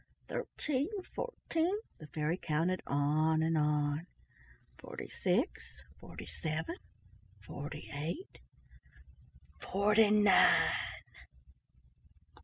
[0.25, 4.07] "Thirteen—fourteen" —the fairy counted on and on.
[4.79, 10.71] "Forty six—forty seven—forty eight—FORTY NINE!"